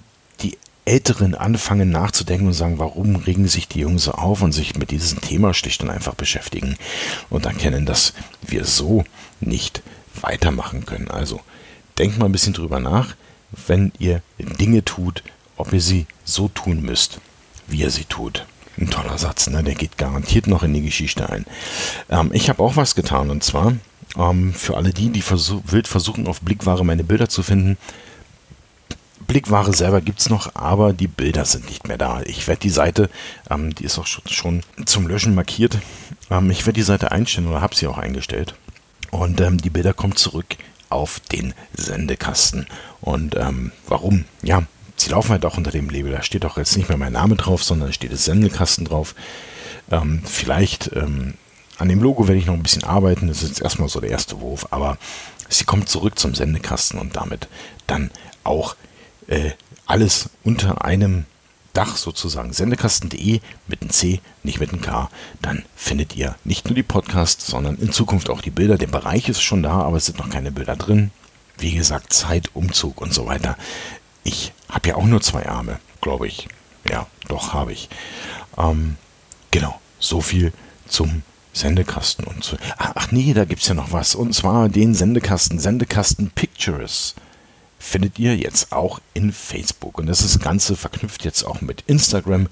Älteren 0.85 1.35
anfangen 1.35 1.91
nachzudenken 1.91 2.49
und 2.49 2.53
sagen, 2.53 2.79
warum 2.79 3.17
regen 3.17 3.49
sich 3.49 3.69
die 3.69 3.81
Jungs 3.81 4.05
so 4.05 4.13
auf 4.13 4.43
und 4.43 4.53
sich 4.53 4.77
mit 4.77 4.91
diesem 4.91 5.21
Thema 5.21 5.55
schlicht 5.55 5.83
und 5.83 5.91
einfach 5.91 6.15
beschäftigen 6.15 6.77
und 7.29 7.47
erkennen, 7.47 7.87
dass 7.87 8.15
wir 8.43 8.65
so 8.65 9.05
nicht 9.41 9.83
weitermachen 10.21 10.87
können. 10.87 11.09
Also 11.09 11.41
denkt 11.99 12.19
mal 12.19 12.27
ein 12.27 12.33
bisschen 12.33 12.55
drüber 12.55 12.81
nach, 12.81 13.15
wenn 13.67 13.93
ihr 13.99 14.23
Dinge 14.39 14.85
tut, 14.85 15.23
ob 15.57 15.73
ihr 15.73 15.81
sie 15.81 16.07
so 16.25 16.49
tun 16.49 16.83
müsst, 16.83 17.21
wie 17.67 17.81
ihr 17.81 17.91
sie 17.91 18.05
tut. 18.05 18.47
Ein 18.79 18.89
toller 18.89 19.19
Satz, 19.19 19.49
ne? 19.49 19.63
der 19.63 19.75
geht 19.75 19.99
garantiert 19.99 20.47
noch 20.47 20.63
in 20.63 20.73
die 20.73 20.83
Geschichte 20.83 21.29
ein. 21.29 21.45
Ähm, 22.09 22.31
ich 22.33 22.49
habe 22.49 22.63
auch 22.63 22.77
was 22.77 22.95
getan 22.95 23.31
und 23.31 23.45
zwar 23.45 23.75
ähm, 24.17 24.55
für 24.55 24.77
alle 24.77 24.93
die, 24.93 25.11
die 25.11 25.23
versuch 25.23 25.61
wild 25.67 25.87
versuchen, 25.87 26.27
auf 26.27 26.41
Blickware 26.41 26.85
meine 26.85 27.05
Bilder 27.05 27.29
zu 27.29 27.43
finden, 27.43 27.77
Blickware 29.31 29.73
selber 29.73 30.01
gibt 30.01 30.19
es 30.19 30.29
noch, 30.29 30.57
aber 30.57 30.93
die 30.93 31.07
Bilder 31.07 31.45
sind 31.45 31.67
nicht 31.67 31.87
mehr 31.87 31.97
da. 31.97 32.21
Ich 32.25 32.49
werde 32.49 32.63
die 32.63 32.69
Seite, 32.69 33.09
ähm, 33.49 33.73
die 33.73 33.85
ist 33.85 33.97
auch 33.97 34.07
schon, 34.09 34.25
schon 34.27 34.63
zum 34.87 35.07
Löschen 35.07 35.37
markiert, 35.37 35.79
ähm, 36.33 36.51
ich 36.51 36.67
werde 36.67 36.81
die 36.81 36.83
Seite 36.83 37.13
einstellen 37.13 37.47
oder 37.47 37.61
habe 37.61 37.77
sie 37.77 37.87
auch 37.87 37.97
eingestellt. 37.99 38.57
Und 39.13 39.41
ähm, 39.41 39.59
die 39.59 39.71
Bilder 39.71 39.95
kommen 39.95 40.17
zurück 40.17 40.57
auf 40.89 41.21
den 41.21 41.55
Sendekasten. 41.75 42.67
Und 43.01 43.37
ähm, 43.37 43.71
warum? 43.87 44.25
Ja, 44.43 44.65
sie 44.97 45.11
laufen 45.11 45.31
halt 45.31 45.45
auch 45.45 45.57
unter 45.57 45.71
dem 45.71 45.91
Label. 45.91 46.11
Da 46.11 46.25
steht 46.25 46.45
auch 46.45 46.57
jetzt 46.57 46.77
nicht 46.77 46.89
mehr 46.89 46.99
mein 46.99 47.13
Name 47.13 47.37
drauf, 47.37 47.63
sondern 47.63 47.93
steht 47.93 48.13
das 48.13 48.25
Sendekasten 48.25 48.85
drauf. 48.85 49.15
Ähm, 49.93 50.23
vielleicht 50.25 50.91
ähm, 50.97 51.35
an 51.79 51.89
dem 51.89 52.03
Logo 52.03 52.27
werde 52.27 52.41
ich 52.41 52.47
noch 52.47 52.55
ein 52.55 52.65
bisschen 52.65 52.83
arbeiten. 52.83 53.29
Das 53.29 53.45
ist 53.45 53.51
jetzt 53.51 53.63
erstmal 53.63 53.89
so 53.89 54.01
der 54.01 54.11
erste 54.11 54.41
Wurf, 54.41 54.67
aber 54.73 54.99
sie 55.49 55.67
kommt 55.67 55.89
zurück 55.89 56.19
zum 56.19 56.35
Sendekasten 56.35 56.99
und 56.99 57.15
damit 57.15 57.47
dann 57.87 58.11
auch 58.43 58.75
äh, 59.31 59.53
alles 59.87 60.29
unter 60.45 60.85
einem 60.85 61.25
Dach 61.73 61.97
sozusagen. 61.97 62.53
Sendekasten.de 62.53 63.41
mit 63.69 63.81
einem 63.81 63.91
C, 63.91 64.21
nicht 64.43 64.61
mit 64.61 64.73
einem 64.73 64.83
K. 64.83 65.09
Dann 65.41 65.65
findet 65.77 66.17
ihr 66.17 66.35
nicht 66.45 66.67
nur 66.67 66.75
die 66.75 66.83
Podcasts, 66.83 67.47
sondern 67.47 67.77
in 67.77 67.93
Zukunft 67.93 68.29
auch 68.29 68.41
die 68.41 68.51
Bilder. 68.51 68.77
Der 68.77 68.89
Bereich 68.89 69.29
ist 69.29 69.41
schon 69.41 69.63
da, 69.63 69.81
aber 69.83 69.97
es 69.97 70.07
sind 70.07 70.19
noch 70.19 70.31
keine 70.31 70.51
Bilder 70.51 70.77
drin. 70.77 71.13
Wie 71.59 71.73
gesagt, 71.73 72.13
Zeit, 72.13 72.51
Umzug 72.55 73.01
und 73.01 73.15
so 73.15 73.27
weiter. 73.27 73.57
Ich 74.25 74.53
habe 74.69 74.89
ja 74.89 74.95
auch 74.97 75.05
nur 75.05 75.21
zwei 75.21 75.49
Arme, 75.49 75.79
glaube 76.01 76.27
ich. 76.27 76.49
Ja, 76.89 77.07
doch 77.29 77.53
habe 77.53 77.73
ich. 77.73 77.89
Ähm, 78.59 78.97
genau, 79.51 79.81
so 80.01 80.21
viel 80.21 80.53
zum 80.89 81.23
Sendekasten 81.53 82.25
und. 82.25 82.57
Ach, 82.79 82.93
ach 82.97 83.13
nee, 83.13 83.33
da 83.33 83.45
gibt 83.45 83.63
es 83.63 83.69
ja 83.69 83.75
noch 83.75 83.93
was. 83.93 84.15
Und 84.17 84.35
zwar 84.35 84.69
den 84.69 84.95
Sendekasten, 84.95 85.61
Sendekasten 85.61 86.31
Pictures 86.31 87.15
findet 87.81 88.19
ihr 88.19 88.37
jetzt 88.37 88.73
auch 88.73 89.01
in 89.15 89.33
Facebook. 89.33 89.99
Und 89.99 90.07
das, 90.07 90.21
ist 90.21 90.37
das 90.37 90.43
Ganze 90.43 90.77
verknüpft 90.77 91.25
jetzt 91.25 91.43
auch 91.43 91.63
mit 91.63 91.83
Instagram. 91.87 92.47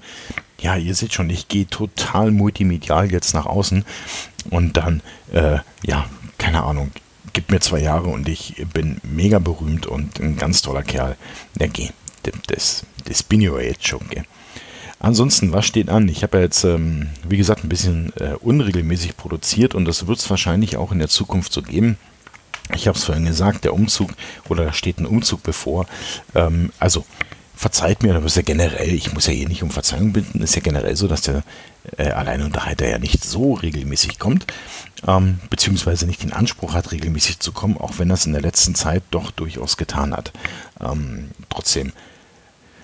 Ja, 0.59 0.75
ihr 0.75 0.95
seht 0.95 1.13
schon, 1.13 1.29
ich 1.29 1.47
gehe 1.47 1.67
total 1.67 2.31
multimedial 2.31 3.11
jetzt 3.11 3.33
nach 3.33 3.45
außen. 3.45 3.85
Und 4.49 4.75
dann, 4.75 5.01
äh, 5.31 5.59
ja, 5.85 6.09
keine 6.37 6.63
Ahnung, 6.63 6.91
gibt 7.31 7.51
mir 7.51 7.59
zwei 7.59 7.79
Jahre 7.79 8.09
und 8.09 8.27
ich 8.27 8.65
bin 8.73 8.99
mega 9.03 9.39
berühmt 9.39 9.85
und 9.85 10.19
ein 10.19 10.35
ganz 10.35 10.61
toller 10.61 10.83
Kerl. 10.83 11.15
Ja, 11.59 11.67
geh, 11.67 11.89
das, 12.47 12.85
das 13.05 13.23
bin 13.23 13.41
ich 13.41 13.51
jetzt 13.61 13.87
schon, 13.87 14.01
gell. 14.09 14.25
Ansonsten, 14.99 15.53
was 15.53 15.65
steht 15.65 15.87
an? 15.89 16.09
Ich 16.09 16.23
habe 16.23 16.37
ja 16.37 16.43
jetzt, 16.43 16.65
ähm, 16.65 17.09
wie 17.25 17.37
gesagt, 17.37 17.63
ein 17.63 17.69
bisschen 17.69 18.11
äh, 18.17 18.33
unregelmäßig 18.41 19.15
produziert 19.15 19.73
und 19.73 19.85
das 19.85 20.07
wird 20.07 20.17
es 20.17 20.29
wahrscheinlich 20.29 20.75
auch 20.75 20.91
in 20.91 20.99
der 20.99 21.07
Zukunft 21.07 21.53
so 21.53 21.61
geben. 21.61 21.97
Ich 22.73 22.87
habe 22.87 22.97
es 22.97 23.03
vorhin 23.05 23.25
gesagt, 23.25 23.63
der 23.63 23.73
Umzug 23.73 24.11
oder 24.47 24.65
da 24.65 24.73
steht 24.73 24.99
ein 24.99 25.05
Umzug 25.05 25.43
bevor. 25.43 25.85
Ähm, 26.35 26.71
also 26.79 27.05
verzeiht 27.55 28.03
mir, 28.03 28.15
aber 28.15 28.25
ist 28.25 28.37
ja 28.37 28.41
generell, 28.41 28.93
ich 28.93 29.13
muss 29.13 29.27
ja 29.27 29.33
hier 29.33 29.49
nicht 29.49 29.63
um 29.63 29.69
Verzeihung 29.69 30.13
bitten, 30.13 30.41
ist 30.41 30.55
ja 30.55 30.61
generell 30.61 30.95
so, 30.95 31.07
dass 31.07 31.21
der 31.21 31.43
äh, 31.97 32.09
Alleinunterhalter 32.09 32.87
ja 32.87 32.99
nicht 32.99 33.23
so 33.25 33.53
regelmäßig 33.53 34.17
kommt, 34.17 34.47
ähm, 35.05 35.39
beziehungsweise 35.49 36.05
nicht 36.05 36.23
den 36.23 36.31
Anspruch 36.31 36.73
hat, 36.73 36.93
regelmäßig 36.93 37.39
zu 37.39 37.51
kommen, 37.51 37.77
auch 37.77 37.99
wenn 37.99 38.07
das 38.07 38.25
in 38.25 38.31
der 38.31 38.41
letzten 38.41 38.75
Zeit 38.75 39.03
doch 39.11 39.31
durchaus 39.31 39.75
getan 39.75 40.13
hat. 40.15 40.31
Ähm, 40.79 41.31
trotzdem, 41.49 41.91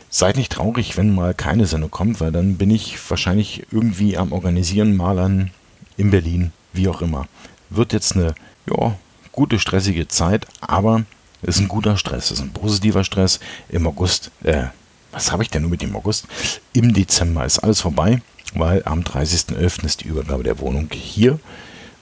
seid 0.09 0.35
nicht 0.35 0.51
traurig, 0.51 0.97
wenn 0.97 1.13
mal 1.13 1.33
keine 1.33 1.67
Sendung 1.67 1.91
kommt, 1.91 2.19
weil 2.19 2.31
dann 2.31 2.57
bin 2.57 2.69
ich 2.69 2.97
wahrscheinlich 3.09 3.67
irgendwie 3.71 4.17
am 4.17 4.33
Organisieren, 4.33 4.95
Malern 4.95 5.51
in 5.95 6.11
Berlin, 6.11 6.51
wie 6.73 6.87
auch 6.89 7.01
immer. 7.01 7.27
Wird 7.69 7.93
jetzt 7.93 8.15
eine, 8.15 8.35
ja, 8.69 8.95
gute, 9.35 9.59
stressige 9.59 10.07
Zeit, 10.07 10.47
aber 10.61 11.03
es 11.41 11.57
ist 11.57 11.61
ein 11.61 11.67
guter 11.67 11.97
Stress, 11.97 12.31
es 12.31 12.39
ist 12.39 12.41
ein 12.41 12.53
positiver 12.53 13.03
Stress. 13.03 13.39
Im 13.69 13.85
August, 13.85 14.31
äh, 14.43 14.63
was 15.11 15.31
habe 15.31 15.43
ich 15.43 15.49
denn 15.49 15.61
nur 15.61 15.71
mit 15.71 15.81
dem 15.81 15.95
August? 15.95 16.25
Im 16.73 16.93
Dezember 16.93 17.45
ist 17.45 17.59
alles 17.59 17.81
vorbei, 17.81 18.21
weil 18.53 18.81
am 18.85 19.01
30.11. 19.01 19.85
ist 19.85 20.03
die 20.03 20.07
Übergabe 20.07 20.43
der 20.43 20.59
Wohnung 20.59 20.87
hier 20.91 21.39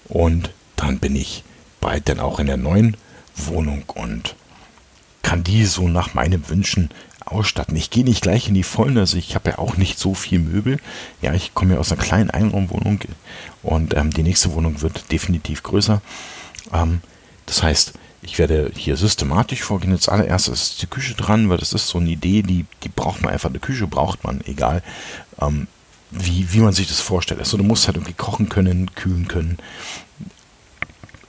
und 0.08 0.52
dann 0.76 1.00
bin 1.00 1.16
ich 1.16 1.44
bald 1.82 2.08
dann 2.08 2.20
auch 2.20 2.40
in 2.40 2.48
der 2.48 2.58
neuen 2.58 2.96
Wohnung 3.36 3.84
und 3.88 4.36
kann 5.24 5.44
die 5.44 5.66
so 5.66 5.90
nach 5.90 6.14
meinen 6.14 6.48
Wünschen 6.50 6.90
ausstatten. 7.26 7.76
Ich 7.76 7.90
gehe 7.90 8.04
nicht 8.04 8.22
gleich 8.22 8.48
in 8.48 8.54
die 8.54 8.64
Vollen, 8.64 8.98
also 8.98 9.18
ich 9.18 9.34
habe 9.34 9.52
ja 9.52 9.58
auch 9.58 9.76
nicht 9.78 9.98
so 9.98 10.14
viel 10.14 10.40
Möbel. 10.40 10.78
Ja, 11.22 11.34
ich 11.34 11.56
komme 11.56 11.74
ja 11.74 11.80
aus 11.80 11.92
einer 11.92 12.02
kleinen 12.02 12.30
Einraumwohnung 12.30 13.00
und 13.64 13.96
ähm, 13.96 14.12
die 14.12 14.24
nächste 14.24 14.54
Wohnung 14.54 14.82
wird 14.82 15.12
definitiv 15.12 15.64
größer. 15.64 16.02
Ähm, 16.72 17.02
das 17.46 17.64
heißt, 17.64 17.94
ich 18.22 18.40
werde 18.40 18.72
hier 18.76 18.96
systematisch 18.96 19.64
vorgehen. 19.64 19.92
Als 19.92 20.08
allererstes 20.08 20.62
ist 20.62 20.82
die 20.82 20.88
Küche 20.88 21.14
dran, 21.14 21.50
weil 21.50 21.58
das 21.58 21.74
ist 21.74 21.88
so 21.88 22.00
eine 22.00 22.10
Idee, 22.10 22.42
die, 22.42 22.66
die 22.84 22.90
braucht 22.90 23.22
man 23.22 23.34
einfach. 23.34 23.50
Eine 23.50 23.60
Küche 23.60 23.86
braucht 23.86 24.24
man, 24.24 24.42
egal 24.46 24.82
ähm, 25.42 25.68
wie, 26.12 26.54
wie 26.54 26.60
man 26.60 26.74
sich 26.74 26.88
das 26.88 27.02
vorstellt. 27.02 27.40
Also 27.40 27.58
du 27.58 27.64
musst 27.64 27.88
halt 27.88 27.98
irgendwie 27.98 28.14
kochen 28.14 28.50
können, 28.50 28.94
kühlen 28.96 29.28
können. 29.28 29.58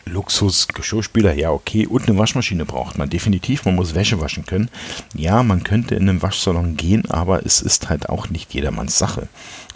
Luxus, 0.07 0.69
Geschirrspüler, 0.69 1.33
ja, 1.33 1.51
okay. 1.51 1.87
Und 1.87 2.09
eine 2.09 2.19
Waschmaschine 2.19 2.67
braucht 2.67 2.99
man 2.99 3.09
definitiv. 3.09 3.65
Man 3.65 3.75
muss 3.75 3.95
Wäsche 3.95 4.21
waschen 4.21 4.45
können. 4.45 4.71
Ja, 5.15 5.43
man 5.43 5.65
könnte 5.65 5.95
in 5.95 6.09
einen 6.09 6.23
Waschsalon 6.23 6.77
gehen, 6.77 7.11
aber 7.11 7.45
es 7.47 7.63
ist 7.63 7.89
halt 7.89 8.11
auch 8.11 8.29
nicht 8.29 8.53
jedermanns 8.53 8.99
Sache. 8.99 9.29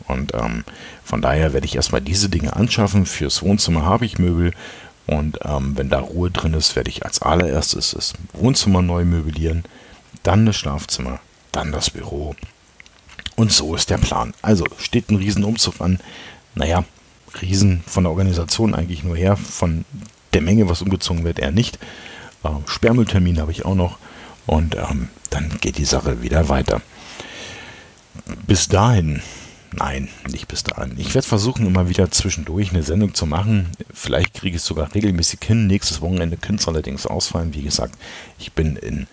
Und 0.06 0.34
ähm, 0.34 0.64
von 1.02 1.22
daher 1.22 1.54
werde 1.54 1.66
ich 1.66 1.76
erstmal 1.76 2.02
diese 2.02 2.28
Dinge 2.28 2.54
anschaffen. 2.54 3.06
Fürs 3.06 3.42
Wohnzimmer 3.42 3.86
habe 3.86 4.04
ich 4.04 4.18
Möbel 4.18 4.52
und 5.08 5.38
ähm, 5.42 5.72
wenn 5.76 5.88
da 5.88 6.00
Ruhe 6.00 6.30
drin 6.30 6.52
ist, 6.52 6.76
werde 6.76 6.90
ich 6.90 7.04
als 7.04 7.22
allererstes 7.22 7.92
das 7.92 8.12
Wohnzimmer 8.34 8.82
neu 8.82 9.06
möblieren, 9.06 9.64
dann 10.22 10.44
das 10.44 10.56
Schlafzimmer, 10.56 11.18
dann 11.50 11.72
das 11.72 11.88
Büro. 11.88 12.36
Und 13.34 13.50
so 13.50 13.74
ist 13.74 13.88
der 13.88 13.96
Plan. 13.96 14.34
Also 14.42 14.66
steht 14.78 15.10
ein 15.10 15.16
Riesenumzug 15.16 15.80
an. 15.80 15.98
Naja, 16.54 16.84
Riesen 17.40 17.82
von 17.86 18.04
der 18.04 18.10
Organisation 18.10 18.74
eigentlich 18.74 19.02
nur 19.02 19.16
her, 19.16 19.36
von 19.36 19.86
der 20.34 20.42
Menge, 20.42 20.68
was 20.68 20.82
umgezogen 20.82 21.24
wird, 21.24 21.38
eher 21.38 21.52
nicht. 21.52 21.78
Äh, 22.44 22.50
Sperrmülltermin 22.66 23.40
habe 23.40 23.52
ich 23.52 23.64
auch 23.64 23.74
noch. 23.74 23.98
Und 24.46 24.74
ähm, 24.74 25.08
dann 25.30 25.56
geht 25.60 25.78
die 25.78 25.86
Sache 25.86 26.22
wieder 26.22 26.50
weiter. 26.50 26.82
Bis 28.46 28.68
dahin 28.68 29.22
Nein, 29.72 30.08
nicht 30.30 30.48
bis 30.48 30.64
dahin. 30.64 30.94
Ich 30.98 31.14
werde 31.14 31.28
versuchen, 31.28 31.66
immer 31.66 31.88
wieder 31.88 32.10
zwischendurch 32.10 32.70
eine 32.70 32.82
Sendung 32.82 33.14
zu 33.14 33.26
machen. 33.26 33.68
Vielleicht 33.92 34.34
kriege 34.34 34.56
ich 34.56 34.62
es 34.62 34.66
sogar 34.66 34.94
regelmäßig 34.94 35.40
hin. 35.44 35.66
Nächstes 35.66 36.00
Wochenende 36.00 36.36
könnte 36.36 36.62
es 36.62 36.68
allerdings 36.68 37.06
ausfallen. 37.06 37.54
Wie 37.54 37.62
gesagt, 37.62 37.94
ich 38.38 38.52
bin 38.52 38.76
in 38.76 39.06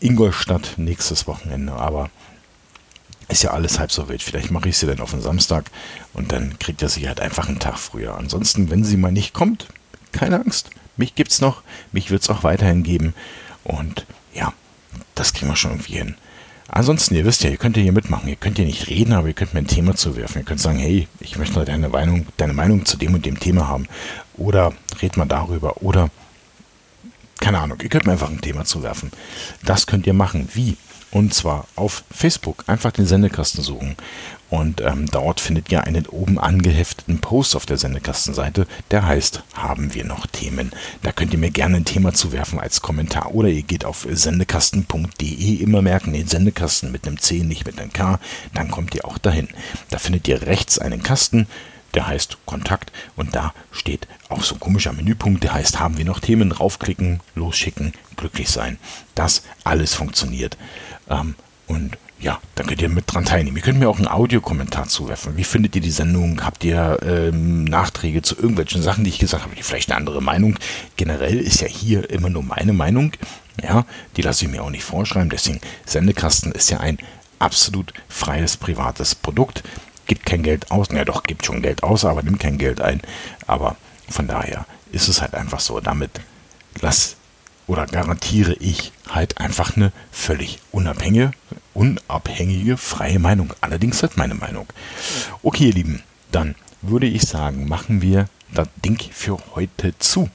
Ingolstadt 0.00 0.74
nächstes 0.76 1.26
Wochenende, 1.26 1.72
aber 1.72 2.10
ist 3.28 3.42
ja 3.42 3.50
alles 3.50 3.78
halb 3.78 3.92
so 3.92 4.08
wild. 4.08 4.22
Vielleicht 4.22 4.50
mache 4.50 4.68
ich 4.68 4.78
sie 4.78 4.86
dann 4.86 5.00
auf 5.00 5.10
den 5.10 5.20
Samstag 5.20 5.70
und 6.12 6.32
dann 6.32 6.58
kriegt 6.58 6.82
er 6.82 6.88
sie 6.88 7.06
halt 7.08 7.20
einfach 7.20 7.48
einen 7.48 7.60
Tag 7.60 7.78
früher. 7.78 8.16
Ansonsten, 8.16 8.70
wenn 8.70 8.84
sie 8.84 8.96
mal 8.96 9.12
nicht 9.12 9.34
kommt, 9.34 9.66
keine 10.12 10.40
Angst. 10.40 10.70
Mich 10.96 11.14
gibt 11.14 11.30
es 11.32 11.40
noch, 11.40 11.62
mich 11.92 12.10
wird 12.10 12.22
es 12.22 12.30
auch 12.30 12.42
weiterhin 12.42 12.82
geben. 12.82 13.14
Und 13.64 14.06
ja, 14.34 14.52
das 15.14 15.32
kriegen 15.32 15.50
wir 15.50 15.56
schon 15.56 15.72
irgendwie 15.72 15.98
hin. 15.98 16.16
Ansonsten, 16.72 17.16
ihr 17.16 17.24
wisst 17.24 17.42
ja, 17.42 17.50
ihr 17.50 17.56
könnt 17.56 17.76
ja 17.76 17.82
hier 17.82 17.92
mitmachen. 17.92 18.28
Ihr 18.28 18.36
könnt 18.36 18.58
ja 18.58 18.64
nicht 18.64 18.88
reden, 18.88 19.12
aber 19.12 19.26
ihr 19.26 19.34
könnt 19.34 19.54
mir 19.54 19.60
ein 19.60 19.66
Thema 19.66 19.96
zuwerfen. 19.96 20.42
Ihr 20.42 20.44
könnt 20.44 20.60
sagen, 20.60 20.78
hey, 20.78 21.08
ich 21.18 21.36
möchte 21.36 21.64
deine 21.64 21.88
Meinung, 21.88 22.26
deine 22.36 22.52
Meinung 22.52 22.84
zu 22.84 22.96
dem 22.96 23.14
und 23.14 23.26
dem 23.26 23.40
Thema 23.40 23.66
haben. 23.66 23.88
Oder 24.36 24.72
red 25.02 25.16
mal 25.16 25.26
darüber. 25.26 25.82
Oder, 25.82 26.10
keine 27.40 27.58
Ahnung, 27.58 27.78
ihr 27.82 27.88
könnt 27.88 28.06
mir 28.06 28.12
einfach 28.12 28.30
ein 28.30 28.40
Thema 28.40 28.64
zuwerfen. 28.64 29.10
Das 29.64 29.86
könnt 29.86 30.06
ihr 30.06 30.14
machen. 30.14 30.48
Wie? 30.54 30.76
Und 31.10 31.34
zwar 31.34 31.66
auf 31.76 32.04
Facebook. 32.10 32.64
Einfach 32.66 32.92
den 32.92 33.06
Sendekasten 33.06 33.62
suchen. 33.62 33.96
Und 34.50 34.80
ähm, 34.80 35.06
dort 35.06 35.40
findet 35.40 35.70
ihr 35.70 35.84
einen 35.84 36.06
oben 36.06 36.38
angehefteten 36.38 37.20
Post 37.20 37.54
auf 37.54 37.66
der 37.66 37.78
Sendekastenseite, 37.78 38.66
der 38.90 39.06
heißt, 39.06 39.44
haben 39.54 39.94
wir 39.94 40.04
noch 40.04 40.26
Themen? 40.26 40.72
Da 41.02 41.12
könnt 41.12 41.32
ihr 41.32 41.38
mir 41.38 41.52
gerne 41.52 41.76
ein 41.76 41.84
Thema 41.84 42.12
zuwerfen 42.12 42.58
als 42.58 42.82
Kommentar. 42.82 43.32
Oder 43.32 43.48
ihr 43.48 43.62
geht 43.62 43.84
auf 43.84 44.08
sendekasten.de, 44.10 45.54
immer 45.54 45.82
merken, 45.82 46.12
den 46.12 46.26
Sendekasten 46.26 46.90
mit 46.90 47.06
einem 47.06 47.20
C, 47.20 47.44
nicht 47.44 47.64
mit 47.64 47.80
einem 47.80 47.92
K, 47.92 48.18
dann 48.52 48.72
kommt 48.72 48.94
ihr 48.96 49.04
auch 49.04 49.18
dahin. 49.18 49.48
Da 49.88 49.98
findet 49.98 50.26
ihr 50.26 50.42
rechts 50.42 50.80
einen 50.80 51.04
Kasten, 51.04 51.46
der 51.94 52.08
heißt 52.08 52.38
Kontakt 52.44 52.92
und 53.16 53.34
da 53.34 53.52
steht 53.72 54.06
auch 54.28 54.42
so 54.42 54.54
ein 54.54 54.60
komischer 54.60 54.92
Menüpunkt, 54.92 55.42
der 55.42 55.54
heißt, 55.54 55.80
haben 55.80 55.98
wir 55.98 56.04
noch 56.04 56.20
Themen, 56.20 56.50
draufklicken, 56.50 57.20
losschicken, 57.34 57.92
glücklich 58.16 58.48
sein. 58.48 58.78
Das 59.14 59.42
alles 59.64 59.94
funktioniert. 59.94 60.56
Ähm, 61.10 61.34
und 61.66 61.98
ja, 62.20 62.38
dann 62.54 62.66
könnt 62.66 62.82
ihr 62.82 62.88
mit 62.88 63.12
dran 63.12 63.24
teilnehmen. 63.24 63.56
Ihr 63.56 63.62
könnt 63.62 63.78
mir 63.78 63.88
auch 63.88 63.96
einen 63.96 64.08
Audiokommentar 64.08 64.88
zuwerfen. 64.88 65.36
Wie 65.36 65.44
findet 65.44 65.74
ihr 65.74 65.80
die 65.80 65.90
Sendung? 65.90 66.44
Habt 66.44 66.64
ihr 66.64 66.98
ähm, 67.02 67.64
Nachträge 67.64 68.20
zu 68.20 68.36
irgendwelchen 68.36 68.82
Sachen, 68.82 69.04
die 69.04 69.10
ich 69.10 69.18
gesagt 69.18 69.42
habe? 69.42 69.52
Habt 69.52 69.58
ihr 69.58 69.64
vielleicht 69.64 69.90
eine 69.90 69.96
andere 69.96 70.20
Meinung? 70.20 70.58
Generell 70.96 71.38
ist 71.38 71.62
ja 71.62 71.66
hier 71.66 72.10
immer 72.10 72.28
nur 72.28 72.42
meine 72.42 72.74
Meinung. 72.74 73.12
Ja, 73.62 73.86
die 74.16 74.22
lasse 74.22 74.44
ich 74.44 74.50
mir 74.50 74.62
auch 74.62 74.70
nicht 74.70 74.84
vorschreiben. 74.84 75.30
Deswegen, 75.30 75.60
Sendekasten 75.86 76.52
ist 76.52 76.70
ja 76.70 76.80
ein 76.80 76.98
absolut 77.38 77.94
freies, 78.08 78.58
privates 78.58 79.14
Produkt. 79.14 79.62
Gibt 80.06 80.26
kein 80.26 80.42
Geld 80.42 80.70
aus. 80.70 80.88
Ja, 80.92 81.04
doch, 81.06 81.22
gibt 81.22 81.46
schon 81.46 81.62
Geld 81.62 81.82
aus, 81.82 82.04
aber 82.04 82.22
nimmt 82.22 82.40
kein 82.40 82.58
Geld 82.58 82.82
ein. 82.82 83.00
Aber 83.46 83.76
von 84.10 84.28
daher 84.28 84.66
ist 84.92 85.08
es 85.08 85.22
halt 85.22 85.34
einfach 85.34 85.60
so. 85.60 85.80
Damit 85.80 86.10
lass 86.80 87.16
oder 87.70 87.86
garantiere 87.86 88.54
ich 88.54 88.90
halt 89.08 89.38
einfach 89.38 89.76
eine 89.76 89.92
völlig 90.10 90.58
unabhängige, 90.72 91.30
unabhängige, 91.72 92.76
freie 92.76 93.20
Meinung. 93.20 93.54
Allerdings 93.60 94.02
halt 94.02 94.16
meine 94.16 94.34
Meinung. 94.34 94.66
Okay, 95.44 95.66
ihr 95.68 95.74
Lieben, 95.74 96.02
dann 96.32 96.56
würde 96.82 97.06
ich 97.06 97.22
sagen, 97.22 97.68
machen 97.68 98.02
wir 98.02 98.26
das 98.52 98.66
Ding 98.84 98.98
für 99.12 99.38
heute 99.54 99.96
zu. 100.00 100.28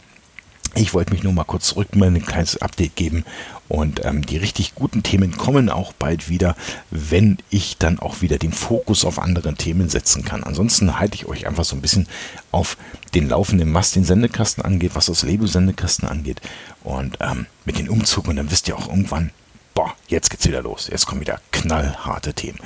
Ich 0.78 0.94
wollte 0.94 1.14
mich 1.14 1.24
nur 1.24 1.32
mal 1.32 1.46
kurz 1.46 1.68
zurück, 1.68 1.96
mal 1.96 2.08
ein 2.08 2.26
kleines 2.26 2.62
Update 2.62 2.98
geben. 2.98 3.24
Und 3.70 4.04
ähm, 4.04 4.26
die 4.26 4.36
richtig 4.36 4.76
guten 4.76 5.04
Themen 5.04 5.38
kommen 5.38 5.70
auch 5.70 5.94
bald 5.94 6.28
wieder, 6.28 6.58
wenn 6.92 7.38
ich 7.50 7.78
dann 7.78 7.98
auch 7.98 8.22
wieder 8.22 8.38
den 8.38 8.52
Fokus 8.52 9.06
auf 9.06 9.18
andere 9.18 9.54
Themen 9.56 9.88
setzen 9.88 10.26
kann. 10.26 10.44
Ansonsten 10.44 11.00
halte 11.00 11.16
ich 11.16 11.28
euch 11.28 11.48
einfach 11.48 11.64
so 11.64 11.78
ein 11.78 11.82
bisschen 11.82 12.08
auf 12.52 12.78
den 13.14 13.30
Laufenden, 13.30 13.74
was 13.74 13.94
den 13.94 14.04
Sendekasten 14.04 14.66
angeht, 14.66 14.92
was 14.96 15.06
das 15.06 15.24
Label-Sendekasten 15.24 16.10
angeht. 16.10 16.42
Und 16.84 17.18
ähm, 17.22 17.46
mit 17.64 17.80
den 17.80 17.90
Umzug. 17.90 18.28
Und 18.28 18.36
dann 18.36 18.52
wisst 18.52 18.68
ihr 18.68 18.78
auch 18.78 18.90
irgendwann, 18.90 19.32
boah, 19.74 19.94
jetzt 20.10 20.30
geht's 20.30 20.46
wieder 20.46 20.62
los. 20.62 20.90
Jetzt 20.92 21.06
kommen 21.06 21.22
wieder 21.22 21.40
knallharte 21.54 22.34
Themen. 22.34 22.60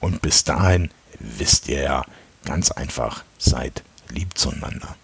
Und 0.00 0.22
bis 0.22 0.44
dahin 0.44 0.88
wisst 1.18 1.68
ihr 1.68 1.82
ja 1.82 2.04
ganz 2.46 2.70
einfach, 2.70 3.22
seid 3.36 3.82
lieb 4.08 4.36
zueinander. 4.36 4.96